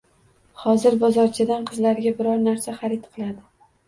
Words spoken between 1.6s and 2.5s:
qizlariga biror